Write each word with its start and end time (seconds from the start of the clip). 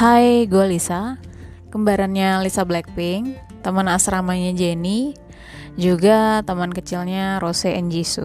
Hai, 0.00 0.48
gue 0.48 0.64
Lisa, 0.64 1.20
kembarannya 1.68 2.40
Lisa 2.40 2.64
Blackpink, 2.64 3.36
teman 3.60 3.84
asramanya 3.84 4.56
Jenny, 4.56 5.12
juga 5.76 6.40
teman 6.40 6.72
kecilnya 6.72 7.36
Rose 7.36 7.68
and 7.68 7.92
Jisoo. 7.92 8.24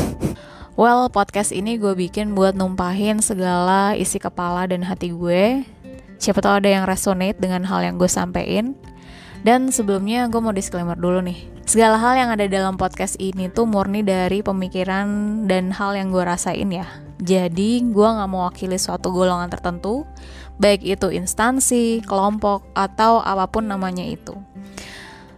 well, 0.80 1.12
podcast 1.12 1.52
ini 1.52 1.76
gue 1.76 1.92
bikin 1.92 2.32
buat 2.32 2.56
numpahin 2.56 3.20
segala 3.20 3.92
isi 3.92 4.16
kepala 4.16 4.64
dan 4.72 4.88
hati 4.88 5.12
gue. 5.12 5.68
Siapa 6.16 6.40
tahu 6.40 6.64
ada 6.64 6.72
yang 6.72 6.88
resonate 6.88 7.36
dengan 7.36 7.68
hal 7.68 7.84
yang 7.84 8.00
gue 8.00 8.08
sampein. 8.08 8.72
Dan 9.44 9.68
sebelumnya 9.68 10.32
gue 10.32 10.40
mau 10.40 10.56
disclaimer 10.56 10.96
dulu 10.96 11.20
nih. 11.20 11.44
Segala 11.68 12.00
hal 12.00 12.16
yang 12.16 12.32
ada 12.32 12.48
dalam 12.48 12.80
podcast 12.80 13.20
ini 13.20 13.52
tuh 13.52 13.68
murni 13.68 14.00
dari 14.00 14.40
pemikiran 14.40 15.44
dan 15.44 15.76
hal 15.76 15.92
yang 15.92 16.08
gue 16.08 16.24
rasain 16.24 16.72
ya. 16.72 16.88
Jadi 17.16 17.80
gue 17.80 18.08
gak 18.08 18.28
mewakili 18.28 18.76
suatu 18.76 19.08
golongan 19.08 19.48
tertentu, 19.48 20.04
baik 20.60 20.84
itu 20.84 21.08
instansi, 21.08 22.04
kelompok, 22.04 22.68
atau 22.76 23.24
apa 23.24 23.48
pun 23.48 23.68
namanya 23.68 24.04
itu. 24.04 24.36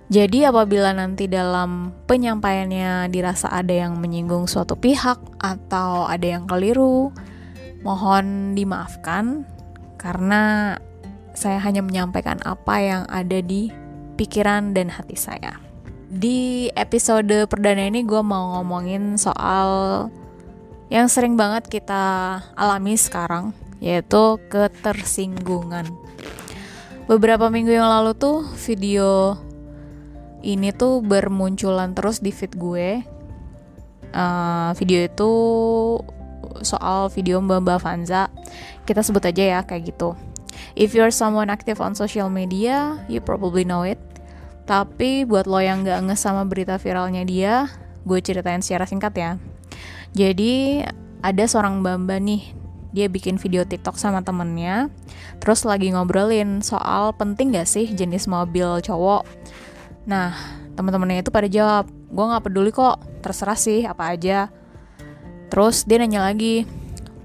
Jadi 0.08 0.40
apabila 0.48 0.96
nanti 0.96 1.28
dalam 1.28 1.92
penyampaiannya 2.08 3.12
dirasa 3.12 3.52
ada 3.52 3.76
yang 3.76 4.00
menyinggung 4.00 4.48
suatu 4.48 4.72
pihak 4.72 5.20
atau 5.36 6.08
ada 6.08 6.24
yang 6.24 6.48
keliru, 6.48 7.12
mohon 7.84 8.56
dimaafkan 8.56 9.44
karena 10.00 10.74
saya 11.36 11.60
hanya 11.60 11.84
menyampaikan 11.84 12.40
apa 12.42 12.74
yang 12.80 13.02
ada 13.12 13.38
di 13.44 13.68
pikiran 14.16 14.72
dan 14.72 14.88
hati 14.88 15.14
saya. 15.14 15.60
Di 16.08 16.72
episode 16.72 17.44
perdana 17.46 17.84
ini 17.84 18.00
gue 18.02 18.24
mau 18.24 18.58
ngomongin 18.58 19.20
soal 19.20 20.08
yang 20.88 21.06
sering 21.08 21.36
banget 21.36 21.68
kita 21.68 22.40
alami 22.56 22.96
sekarang, 22.96 23.52
yaitu 23.80 24.40
ketersinggungan. 24.48 25.84
Beberapa 27.08 27.48
minggu 27.48 27.72
yang 27.72 27.88
lalu 27.88 28.12
tuh 28.16 28.44
video 28.68 29.40
ini 30.44 30.72
tuh 30.72 31.00
bermunculan 31.00 31.96
terus 31.96 32.20
di 32.20 32.32
feed 32.32 32.56
gue. 32.56 33.04
Uh, 34.08 34.72
video 34.76 35.04
itu 35.04 35.32
soal 36.64 37.12
video 37.12 37.40
Mbak 37.40 37.60
Mbak 37.64 37.78
Vanza. 37.84 38.32
Kita 38.88 39.04
sebut 39.04 39.24
aja 39.28 39.44
ya 39.44 39.60
kayak 39.64 39.92
gitu. 39.92 40.16
If 40.78 40.96
you're 40.96 41.12
someone 41.12 41.52
active 41.52 41.80
on 41.84 41.92
social 41.92 42.32
media, 42.32 43.02
you 43.10 43.20
probably 43.20 43.64
know 43.64 43.84
it. 43.84 44.00
Tapi 44.68 45.24
buat 45.24 45.48
lo 45.48 45.60
yang 45.64 45.84
gak 45.84 46.12
nge 46.12 46.16
sama 46.20 46.44
berita 46.44 46.76
viralnya 46.76 47.24
dia, 47.24 47.72
gue 48.04 48.20
ceritain 48.20 48.60
secara 48.60 48.84
singkat 48.84 49.12
ya. 49.16 49.30
Jadi 50.18 50.82
ada 51.22 51.44
seorang 51.46 51.78
bamba 51.86 52.18
nih, 52.18 52.42
dia 52.90 53.06
bikin 53.06 53.38
video 53.38 53.62
TikTok 53.62 53.94
sama 53.94 54.18
temennya, 54.26 54.90
terus 55.38 55.62
lagi 55.62 55.94
ngobrolin 55.94 56.58
soal 56.58 57.14
penting 57.14 57.54
gak 57.54 57.70
sih 57.70 57.86
jenis 57.86 58.26
mobil 58.26 58.82
cowok. 58.82 59.22
Nah, 60.10 60.34
teman-temannya 60.74 61.22
itu 61.22 61.30
pada 61.30 61.46
jawab, 61.46 61.86
gue 61.86 62.24
gak 62.34 62.44
peduli 62.50 62.74
kok, 62.74 62.98
terserah 63.22 63.54
sih 63.54 63.86
apa 63.86 64.18
aja. 64.18 64.50
Terus 65.54 65.86
dia 65.86 66.02
nanya 66.02 66.26
lagi, 66.26 66.66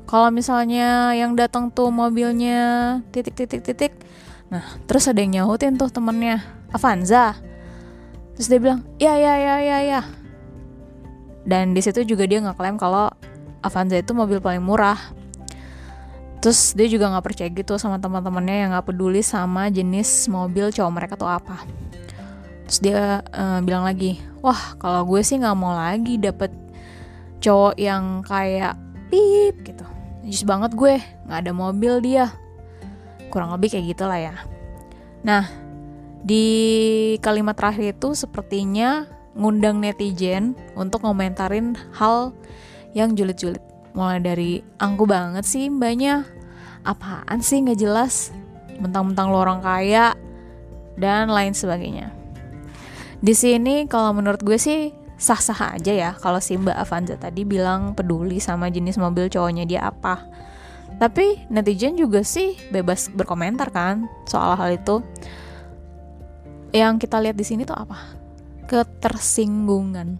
kalau 0.06 0.30
misalnya 0.30 1.18
yang 1.18 1.34
datang 1.34 1.74
tuh 1.74 1.90
mobilnya 1.90 3.02
titik 3.10 3.34
titik 3.34 3.66
titik, 3.66 3.94
nah 4.54 4.62
terus 4.86 5.10
ada 5.10 5.18
yang 5.18 5.42
nyahutin 5.42 5.82
tuh 5.82 5.90
temennya, 5.90 6.46
Avanza. 6.70 7.42
Terus 8.38 8.48
dia 8.54 8.62
bilang, 8.62 8.86
ya 9.02 9.18
ya 9.18 9.34
ya 9.42 9.56
ya 9.66 9.80
ya. 9.82 10.02
Dan 11.44 11.76
di 11.76 11.84
situ 11.84 12.08
juga 12.08 12.24
dia 12.24 12.40
ngeklaim 12.40 12.80
kalau 12.80 13.12
Avanza 13.64 14.00
itu 14.00 14.12
mobil 14.16 14.40
paling 14.44 14.64
murah. 14.64 15.00
Terus 16.44 16.76
dia 16.76 16.92
juga 16.92 17.08
nggak 17.08 17.24
percaya 17.24 17.50
gitu 17.52 17.80
sama 17.80 18.04
teman-temannya 18.04 18.68
yang 18.68 18.70
nggak 18.76 18.92
peduli 18.92 19.24
sama 19.24 19.72
jenis 19.72 20.28
mobil 20.28 20.72
cowok 20.76 20.92
mereka 20.92 21.16
tuh 21.16 21.32
apa. 21.32 21.64
Terus 22.68 22.80
dia 22.84 23.24
uh, 23.32 23.60
bilang 23.64 23.88
lagi, 23.88 24.20
wah 24.44 24.76
kalau 24.76 25.08
gue 25.08 25.24
sih 25.24 25.40
nggak 25.40 25.56
mau 25.56 25.72
lagi 25.72 26.20
dapet 26.20 26.52
cowok 27.40 27.76
yang 27.80 28.24
kayak 28.28 28.76
pip 29.08 29.56
gitu. 29.64 29.88
Jus 30.28 30.44
banget 30.44 30.76
gue, 30.76 31.00
nggak 31.28 31.40
ada 31.48 31.52
mobil 31.56 32.00
dia. 32.04 32.32
Kurang 33.32 33.56
lebih 33.56 33.76
kayak 33.76 33.96
gitulah 33.96 34.20
ya. 34.20 34.36
Nah, 35.24 35.48
di 36.24 36.46
kalimat 37.20 37.56
terakhir 37.56 37.96
itu 37.96 38.16
sepertinya 38.16 39.08
ngundang 39.34 39.82
netizen 39.82 40.54
untuk 40.78 41.06
ngomentarin 41.06 41.74
hal 41.98 42.34
yang 42.94 43.18
julid-julid. 43.18 43.62
Mulai 43.94 44.20
dari 44.22 44.52
angku 44.82 45.06
banget 45.06 45.46
sih 45.46 45.70
mbaknya, 45.70 46.26
apaan 46.82 47.42
sih 47.42 47.62
nggak 47.62 47.78
jelas, 47.78 48.34
mentang-mentang 48.82 49.30
lo 49.30 49.42
orang 49.42 49.62
kaya, 49.62 50.18
dan 50.98 51.30
lain 51.30 51.54
sebagainya. 51.54 52.10
Di 53.24 53.34
sini 53.38 53.86
kalau 53.88 54.12
menurut 54.18 54.42
gue 54.42 54.58
sih 54.60 54.92
sah-sah 55.16 55.80
aja 55.80 55.94
ya 55.96 56.12
kalau 56.20 56.44
si 56.44 56.60
Mbak 56.60 56.76
Avanza 56.76 57.16
tadi 57.16 57.48
bilang 57.48 57.96
peduli 57.96 58.44
sama 58.44 58.68
jenis 58.68 59.00
mobil 59.00 59.32
cowoknya 59.32 59.64
dia 59.64 59.82
apa. 59.88 60.28
Tapi 61.00 61.48
netizen 61.50 61.98
juga 61.98 62.22
sih 62.22 62.60
bebas 62.70 63.10
berkomentar 63.10 63.72
kan 63.72 64.06
soal 64.28 64.54
hal 64.60 64.76
itu 64.76 65.02
yang 66.76 67.00
kita 67.00 67.22
lihat 67.22 67.38
di 67.38 67.46
sini 67.46 67.64
tuh 67.64 67.78
apa? 67.78 68.23
Ketersinggungan. 68.68 70.18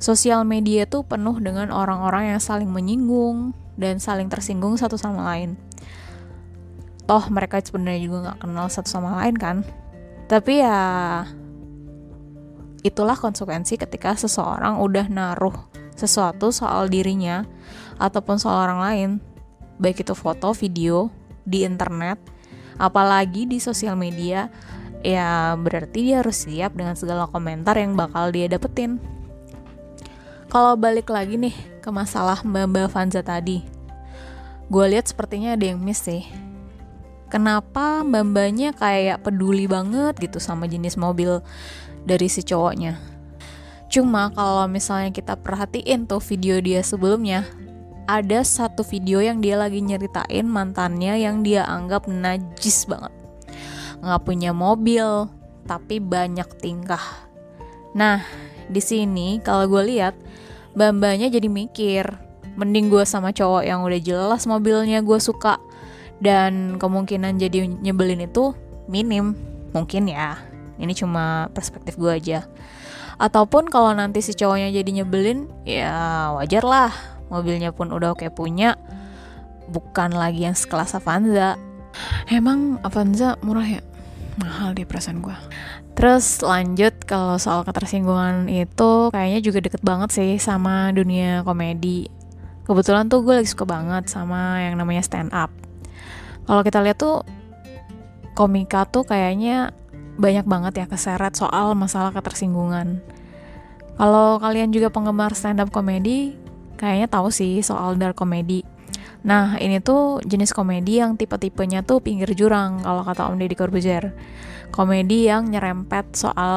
Sosial 0.00 0.48
media 0.48 0.88
tuh 0.88 1.04
penuh 1.04 1.36
dengan 1.44 1.68
orang-orang 1.68 2.32
yang 2.32 2.40
saling 2.40 2.72
menyinggung 2.72 3.52
dan 3.76 4.00
saling 4.00 4.32
tersinggung 4.32 4.80
satu 4.80 4.96
sama 4.96 5.28
lain. 5.28 5.60
Toh 7.04 7.24
mereka 7.28 7.60
sebenarnya 7.60 8.00
juga 8.00 8.16
nggak 8.24 8.38
kenal 8.40 8.66
satu 8.72 8.88
sama 8.88 9.20
lain 9.20 9.36
kan? 9.36 9.56
Tapi 10.30 10.62
ya 10.64 10.80
itulah 12.80 13.18
konsekuensi 13.18 13.76
ketika 13.76 14.16
seseorang 14.16 14.80
udah 14.80 15.10
naruh 15.12 15.52
sesuatu 15.92 16.48
soal 16.48 16.88
dirinya 16.88 17.44
ataupun 18.00 18.40
soal 18.40 18.64
orang 18.64 18.80
lain, 18.80 19.10
baik 19.76 20.00
itu 20.00 20.16
foto, 20.16 20.56
video 20.56 21.12
di 21.44 21.68
internet, 21.68 22.16
apalagi 22.80 23.44
di 23.44 23.60
sosial 23.60 24.00
media 24.00 24.48
ya 25.00 25.56
berarti 25.56 26.12
dia 26.12 26.20
harus 26.20 26.44
siap 26.44 26.76
dengan 26.76 26.92
segala 26.96 27.24
komentar 27.28 27.76
yang 27.76 27.96
bakal 27.96 28.28
dia 28.32 28.48
dapetin. 28.48 29.00
Kalau 30.50 30.74
balik 30.74 31.08
lagi 31.08 31.38
nih 31.38 31.54
ke 31.78 31.88
masalah 31.94 32.42
Mbak 32.42 32.66
Mbak 32.74 32.88
Vanza 32.90 33.22
tadi, 33.22 33.62
gue 34.66 34.84
lihat 34.90 35.06
sepertinya 35.06 35.54
ada 35.54 35.62
yang 35.62 35.78
miss 35.78 36.02
sih. 36.02 36.26
Kenapa 37.30 38.02
Mbak 38.02 38.24
Mbaknya 38.34 38.70
kayak 38.74 39.22
peduli 39.22 39.70
banget 39.70 40.18
gitu 40.18 40.42
sama 40.42 40.66
jenis 40.66 40.98
mobil 40.98 41.38
dari 42.02 42.26
si 42.26 42.42
cowoknya? 42.42 42.98
Cuma 43.86 44.34
kalau 44.34 44.66
misalnya 44.66 45.14
kita 45.14 45.38
perhatiin 45.38 46.10
tuh 46.10 46.18
video 46.18 46.58
dia 46.58 46.82
sebelumnya, 46.82 47.46
ada 48.10 48.42
satu 48.42 48.82
video 48.82 49.22
yang 49.22 49.38
dia 49.38 49.54
lagi 49.54 49.78
nyeritain 49.78 50.50
mantannya 50.50 51.14
yang 51.14 51.46
dia 51.46 51.62
anggap 51.62 52.10
najis 52.10 52.90
banget 52.90 53.19
nggak 54.00 54.22
punya 54.24 54.50
mobil, 54.56 55.28
tapi 55.68 56.00
banyak 56.00 56.48
tingkah. 56.60 57.02
Nah, 57.96 58.24
di 58.66 58.80
sini 58.80 59.38
kalau 59.44 59.68
gue 59.68 59.82
lihat, 59.96 60.16
bambanya 60.72 61.28
jadi 61.28 61.46
mikir, 61.46 62.06
mending 62.56 62.90
gue 62.90 63.04
sama 63.04 63.30
cowok 63.30 63.62
yang 63.66 63.84
udah 63.84 64.00
jelas 64.00 64.48
mobilnya 64.48 65.04
gue 65.04 65.18
suka, 65.20 65.60
dan 66.20 66.76
kemungkinan 66.76 67.40
jadi 67.40 67.66
nyebelin 67.66 68.24
itu 68.24 68.52
minim, 68.90 69.36
mungkin 69.72 70.10
ya. 70.10 70.38
Ini 70.80 70.96
cuma 70.96 71.52
perspektif 71.52 72.00
gue 72.00 72.08
aja. 72.08 72.48
Ataupun 73.20 73.68
kalau 73.68 73.92
nanti 73.92 74.24
si 74.24 74.32
cowoknya 74.32 74.72
jadi 74.72 75.04
nyebelin, 75.04 75.44
ya 75.68 76.32
wajar 76.40 76.64
lah. 76.64 76.92
Mobilnya 77.28 77.70
pun 77.70 77.92
udah 77.92 78.16
oke 78.16 78.26
punya, 78.32 78.80
bukan 79.68 80.16
lagi 80.16 80.48
yang 80.48 80.56
sekelas 80.56 80.96
Avanza. 80.96 81.60
Emang 82.32 82.80
Avanza 82.80 83.36
murah 83.44 83.66
ya? 83.66 83.82
Mahal 84.40 84.72
di 84.72 84.88
perasaan 84.88 85.20
gue 85.20 85.36
terus 85.94 86.40
lanjut 86.40 86.96
kalau 87.04 87.36
soal 87.36 87.62
ketersinggungan 87.62 88.48
itu 88.48 89.12
kayaknya 89.12 89.40
juga 89.44 89.58
deket 89.60 89.84
banget 89.84 90.10
sih 90.16 90.40
sama 90.40 90.88
dunia 90.96 91.44
komedi. 91.44 92.08
Kebetulan 92.64 93.10
tuh 93.10 93.26
gue 93.26 93.42
lagi 93.42 93.50
suka 93.50 93.66
banget 93.66 94.06
sama 94.06 94.62
yang 94.62 94.78
namanya 94.78 95.02
stand 95.02 95.34
up 95.34 95.50
kalau 96.50 96.66
kita 96.66 96.82
lihat 96.82 96.98
tuh 96.98 97.22
komika 98.34 98.82
tuh 98.82 99.06
kayaknya 99.06 99.70
banyak 100.18 100.42
banget 100.50 100.82
ya 100.82 100.86
keseret 100.90 101.38
soal 101.38 101.78
masalah 101.78 102.10
ketersinggungan. 102.10 102.98
Kalau 103.94 104.42
kalian 104.42 104.74
juga 104.74 104.90
penggemar 104.90 105.30
stand 105.38 105.62
up 105.62 105.70
komedi 105.70 106.34
kayaknya 106.74 107.06
tahu 107.06 107.30
sih 107.30 107.62
soal 107.62 107.94
dark 107.94 108.18
komedi 108.18 108.66
Nah, 109.20 109.60
ini 109.60 109.84
tuh 109.84 110.24
jenis 110.24 110.56
komedi 110.56 111.00
yang 111.00 111.20
tipe-tipenya 111.20 111.84
tuh 111.84 112.00
pinggir 112.00 112.32
jurang 112.32 112.80
kalau 112.80 113.04
kata 113.04 113.28
Om 113.28 113.36
Deddy 113.36 113.56
Corbuzier. 113.56 114.16
Komedi 114.72 115.28
yang 115.28 115.52
nyerempet 115.52 116.16
soal 116.16 116.56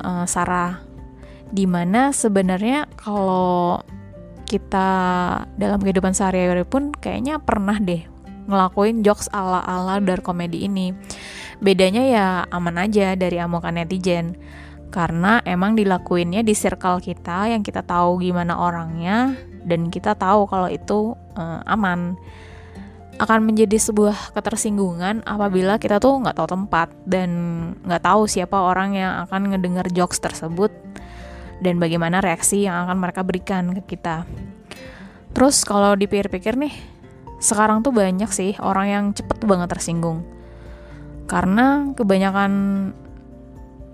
uh, 0.00 0.26
Sarah. 0.26 0.82
Di 1.50 1.66
mana 1.70 2.10
sebenarnya 2.10 2.90
kalau 2.98 3.78
kita 4.46 4.90
dalam 5.54 5.78
kehidupan 5.78 6.10
sehari-hari 6.10 6.66
pun 6.66 6.90
kayaknya 6.90 7.38
pernah 7.38 7.78
deh 7.78 8.02
ngelakuin 8.50 9.06
jokes 9.06 9.30
ala-ala 9.30 10.02
dark 10.02 10.26
comedy 10.26 10.66
ini. 10.66 10.90
Bedanya 11.62 12.02
ya 12.02 12.26
aman 12.50 12.82
aja 12.82 13.14
dari 13.14 13.38
amukan 13.38 13.78
netizen. 13.78 14.34
Karena 14.90 15.38
emang 15.46 15.78
dilakuinnya 15.78 16.42
di 16.42 16.50
circle 16.50 16.98
kita 16.98 17.46
yang 17.46 17.62
kita 17.62 17.86
tahu 17.86 18.18
gimana 18.18 18.58
orangnya 18.58 19.38
dan 19.64 19.92
kita 19.92 20.16
tahu 20.16 20.48
kalau 20.48 20.68
itu 20.68 21.14
uh, 21.36 21.60
aman 21.68 22.16
akan 23.20 23.44
menjadi 23.44 23.76
sebuah 23.76 24.32
ketersinggungan 24.32 25.20
apabila 25.28 25.76
kita 25.76 26.00
tuh 26.00 26.24
nggak 26.24 26.40
tahu 26.40 26.48
tempat 26.56 26.88
dan 27.04 27.30
nggak 27.84 28.00
tahu 28.00 28.24
siapa 28.24 28.56
orang 28.56 28.96
yang 28.96 29.28
akan 29.28 29.52
ngedengar 29.52 29.92
jokes 29.92 30.24
tersebut 30.24 30.72
dan 31.60 31.76
bagaimana 31.76 32.24
reaksi 32.24 32.64
yang 32.64 32.88
akan 32.88 32.96
mereka 32.96 33.20
berikan 33.20 33.76
ke 33.76 33.94
kita. 33.96 34.24
Terus 35.36 35.62
kalau 35.68 35.92
dipikir-pikir 35.92 36.56
nih, 36.56 36.72
sekarang 37.38 37.84
tuh 37.84 37.92
banyak 37.92 38.32
sih 38.32 38.56
orang 38.56 38.86
yang 38.88 39.04
cepet 39.12 39.44
banget 39.44 39.68
tersinggung. 39.68 40.24
Karena 41.28 41.92
kebanyakan 41.92 42.52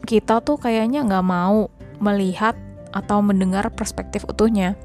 kita 0.07 0.39
tuh 0.41 0.57
kayaknya 0.57 1.03
nggak 1.03 1.27
mau 1.27 1.67
melihat 1.99 2.55
atau 2.95 3.21
mendengar 3.21 3.69
perspektif 3.75 4.23
utuhnya 4.25 4.79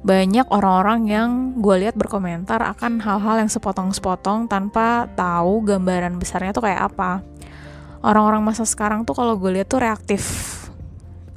banyak 0.00 0.48
orang-orang 0.48 1.00
yang 1.12 1.30
gue 1.60 1.76
lihat 1.84 1.92
berkomentar 1.92 2.56
akan 2.64 3.04
hal-hal 3.04 3.44
yang 3.44 3.50
sepotong-sepotong 3.52 4.48
tanpa 4.48 5.04
tahu 5.12 5.60
gambaran 5.60 6.16
besarnya 6.16 6.56
tuh 6.56 6.64
kayak 6.64 6.88
apa. 6.88 7.20
Orang-orang 8.00 8.40
masa 8.40 8.64
sekarang 8.64 9.04
tuh 9.04 9.12
kalau 9.12 9.36
gue 9.36 9.60
lihat 9.60 9.68
tuh 9.68 9.84
reaktif. 9.84 10.24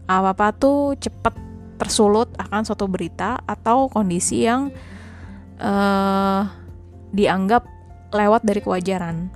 Apa-apa 0.07 0.56
tuh 0.56 0.95
cepet 0.95 1.36
tersulut 1.75 2.31
akan 2.39 2.63
suatu 2.63 2.88
berita 2.88 3.44
atau 3.44 3.92
kondisi 3.92 4.48
yang 4.48 4.71
uh, 5.60 6.48
dianggap 7.12 7.68
lewat 8.15 8.48
dari 8.48 8.63
kewajaran. 8.63 9.27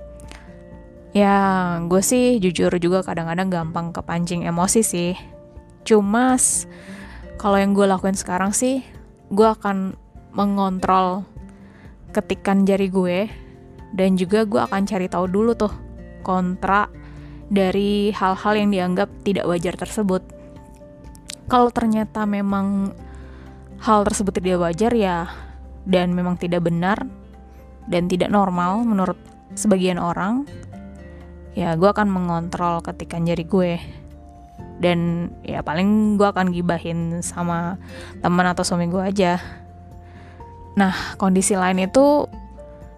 Ya, 1.12 1.76
gue 1.84 2.00
sih 2.00 2.40
jujur 2.40 2.72
juga 2.80 3.04
kadang-kadang 3.04 3.52
gampang 3.52 3.92
kepancing 3.92 4.48
emosi 4.48 4.80
sih. 4.80 5.12
Cuma 5.84 6.40
kalau 7.36 7.60
yang 7.60 7.76
gue 7.76 7.84
lakuin 7.84 8.16
sekarang 8.16 8.56
sih 8.56 8.80
gue 9.28 9.48
akan 9.48 9.92
mengontrol 10.32 11.24
ketikan 12.12 12.64
jari 12.64 12.88
gue 12.88 13.28
dan 13.92 14.16
juga 14.16 14.44
gue 14.44 14.60
akan 14.60 14.84
cari 14.84 15.08
tahu 15.08 15.28
dulu 15.28 15.52
tuh 15.56 15.72
kontra 16.24 16.88
dari 17.48 18.12
hal-hal 18.12 18.54
yang 18.56 18.68
dianggap 18.72 19.08
tidak 19.24 19.48
wajar 19.48 19.74
tersebut. 19.76 20.20
Kalau 21.48 21.72
ternyata 21.72 22.28
memang 22.28 22.92
hal 23.80 24.04
tersebut 24.04 24.36
tidak 24.36 24.68
wajar 24.68 24.92
ya 24.92 25.32
dan 25.88 26.12
memang 26.12 26.36
tidak 26.36 26.68
benar 26.68 27.00
dan 27.88 28.04
tidak 28.04 28.28
normal 28.28 28.84
menurut 28.84 29.16
sebagian 29.56 29.96
orang, 29.96 30.44
ya 31.56 31.72
gue 31.72 31.88
akan 31.88 32.12
mengontrol 32.12 32.84
ketikan 32.84 33.24
jari 33.24 33.48
gue 33.48 33.80
dan 34.78 35.30
ya 35.42 35.60
paling 35.62 36.14
gue 36.16 36.26
akan 36.26 36.54
gibahin 36.54 37.20
sama 37.20 37.76
teman 38.22 38.46
atau 38.46 38.62
suami 38.62 38.86
gue 38.86 39.02
aja. 39.02 39.42
Nah 40.78 41.18
kondisi 41.18 41.58
lain 41.58 41.82
itu 41.82 42.26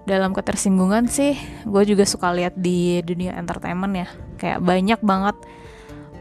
dalam 0.04 0.32
ketersinggungan 0.32 1.08
sih 1.08 1.36
gue 1.64 1.82
juga 1.84 2.04
suka 2.04 2.32
lihat 2.32 2.56
di 2.56 3.00
dunia 3.00 3.36
entertainment 3.36 3.94
ya. 3.96 4.08
Kayak 4.36 4.60
banyak 4.64 5.00
banget 5.00 5.36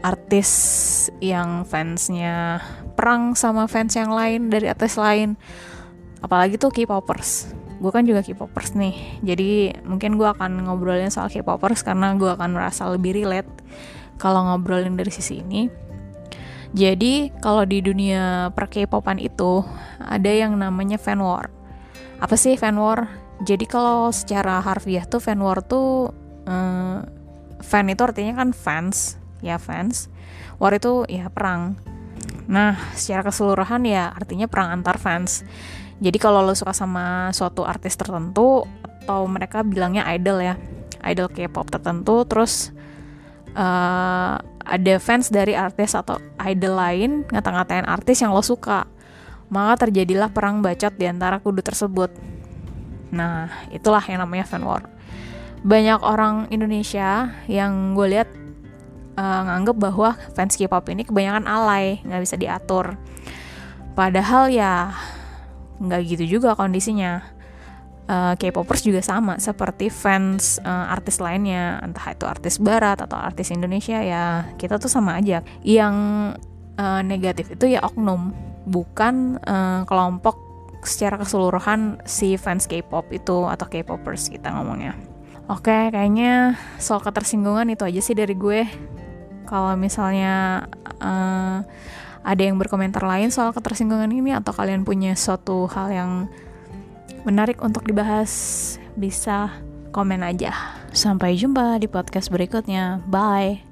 artis 0.00 0.50
yang 1.20 1.68
fansnya 1.68 2.64
perang 2.96 3.36
sama 3.36 3.68
fans 3.68 3.92
yang 3.96 4.12
lain 4.12 4.48
dari 4.48 4.68
artis 4.72 4.96
lain. 4.96 5.36
Apalagi 6.20 6.56
tuh 6.60 6.72
K-popers. 6.72 7.52
Gue 7.80 7.92
kan 7.92 8.04
juga 8.04 8.20
K-popers 8.20 8.76
nih. 8.76 9.20
Jadi 9.24 9.72
mungkin 9.84 10.20
gue 10.20 10.28
akan 10.28 10.68
ngobrolin 10.68 11.12
soal 11.12 11.32
K-popers 11.32 11.84
karena 11.84 12.12
gue 12.16 12.28
akan 12.28 12.56
merasa 12.56 12.88
lebih 12.88 13.16
relate 13.16 13.48
kalau 14.20 14.44
ngobrolin 14.44 15.00
dari 15.00 15.08
sisi 15.08 15.40
ini. 15.40 15.72
Jadi 16.70 17.34
kalau 17.42 17.66
di 17.66 17.82
dunia 17.82 18.54
per 18.54 18.70
K-popan 18.70 19.18
itu 19.18 19.66
ada 19.98 20.30
yang 20.30 20.54
namanya 20.54 21.00
fan 21.00 21.18
war. 21.18 21.50
Apa 22.22 22.38
sih 22.38 22.54
fan 22.54 22.78
war? 22.78 23.10
Jadi 23.42 23.64
kalau 23.66 24.12
secara 24.12 24.60
harfiah 24.60 25.08
tuh 25.08 25.18
fan 25.18 25.40
war 25.40 25.64
tuh 25.64 26.12
uh, 26.46 27.00
fan 27.58 27.90
itu 27.90 28.04
artinya 28.04 28.38
kan 28.38 28.54
fans, 28.54 29.18
ya 29.42 29.58
fans. 29.58 30.06
War 30.62 30.76
itu 30.76 31.08
ya 31.10 31.26
perang. 31.32 31.74
Nah, 32.46 32.78
secara 32.94 33.26
keseluruhan 33.26 33.82
ya 33.88 34.12
artinya 34.14 34.46
perang 34.46 34.78
antar 34.78 35.00
fans. 35.00 35.42
Jadi 35.98 36.16
kalau 36.22 36.44
lo 36.44 36.54
suka 36.54 36.70
sama 36.72 37.34
suatu 37.34 37.66
artis 37.66 37.98
tertentu 37.98 38.64
atau 39.04 39.26
mereka 39.26 39.66
bilangnya 39.66 40.06
idol 40.12 40.38
ya, 40.38 40.54
idol 41.04 41.28
K-pop 41.28 41.66
tertentu, 41.68 42.24
terus 42.24 42.72
uh, 43.54 44.36
ada 44.60 44.94
fans 45.02 45.32
dari 45.32 45.56
artis 45.56 45.96
atau 45.96 46.20
idol 46.46 46.78
lain 46.78 47.10
ngata-ngatain 47.30 47.86
artis 47.88 48.22
yang 48.22 48.30
lo 48.30 48.42
suka. 48.44 48.86
Maka 49.50 49.86
terjadilah 49.86 50.30
perang 50.30 50.62
bacot 50.62 50.94
di 50.94 51.10
antara 51.10 51.42
kudu 51.42 51.58
tersebut. 51.58 52.14
Nah 53.10 53.50
itulah 53.74 54.02
yang 54.06 54.22
namanya 54.22 54.46
fan 54.46 54.62
war. 54.62 54.86
Banyak 55.66 56.00
orang 56.06 56.46
Indonesia 56.54 57.34
yang 57.50 57.98
gue 57.98 58.06
lihat 58.14 58.30
uh, 59.18 59.42
nganggep 59.50 59.76
bahwa 59.76 60.14
fans 60.32 60.54
K-pop 60.54 60.86
ini 60.94 61.02
kebanyakan 61.02 61.50
alay 61.50 61.98
nggak 62.06 62.22
bisa 62.22 62.36
diatur. 62.38 62.94
Padahal 63.98 64.48
ya 64.54 64.94
nggak 65.82 66.00
gitu 66.06 66.38
juga 66.38 66.54
kondisinya 66.54 67.39
uh, 68.10 68.34
K-popers 68.34 68.82
juga 68.82 69.00
sama 69.00 69.38
seperti 69.38 69.86
fans 69.86 70.58
uh, 70.66 70.90
artis 70.90 71.22
lainnya 71.22 71.78
entah 71.80 72.10
itu 72.10 72.26
artis 72.26 72.58
barat 72.58 72.98
atau 72.98 73.14
artis 73.14 73.54
Indonesia 73.54 74.02
ya 74.02 74.50
kita 74.58 74.82
tuh 74.82 74.90
sama 74.90 75.22
aja. 75.22 75.46
Yang 75.62 75.94
uh, 76.74 77.00
negatif 77.06 77.54
itu 77.54 77.70
ya 77.70 77.86
oknum 77.86 78.34
bukan 78.66 79.38
uh, 79.46 79.86
kelompok 79.86 80.36
secara 80.82 81.20
keseluruhan 81.20 82.00
si 82.08 82.34
fans 82.34 82.66
K-pop 82.66 83.06
itu 83.14 83.46
atau 83.46 83.66
K-popers 83.70 84.32
kita 84.32 84.50
ngomongnya. 84.50 84.98
Oke 85.46 85.90
kayaknya 85.94 86.58
soal 86.82 87.02
ketersinggungan 87.02 87.70
itu 87.70 87.86
aja 87.86 88.00
sih 88.02 88.16
dari 88.18 88.34
gue. 88.34 88.66
Kalau 89.46 89.74
misalnya 89.74 90.66
uh, 91.02 91.58
ada 92.20 92.42
yang 92.44 92.60
berkomentar 92.60 93.02
lain 93.02 93.32
soal 93.32 93.50
ketersinggungan 93.50 94.12
ini 94.12 94.36
atau 94.36 94.52
kalian 94.52 94.86
punya 94.86 95.16
suatu 95.16 95.66
hal 95.72 95.88
yang 95.90 96.12
menarik 97.24 97.60
untuk 97.60 97.86
dibahas, 97.86 98.76
bisa 98.96 99.50
komen 99.90 100.22
aja. 100.22 100.52
Sampai 100.90 101.38
jumpa 101.38 101.78
di 101.78 101.86
podcast 101.86 102.30
berikutnya. 102.30 103.02
Bye. 103.06 103.69